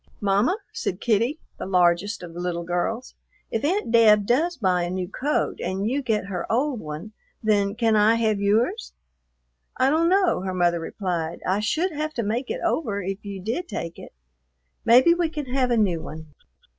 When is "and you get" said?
5.63-6.25